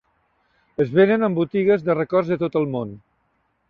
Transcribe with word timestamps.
Es 0.85 0.89
venen 1.01 1.27
en 1.29 1.37
botigues 1.41 1.87
de 1.91 1.99
records 2.03 2.35
de 2.35 2.43
tot 2.47 2.61
el 2.63 2.71
món. 2.77 3.01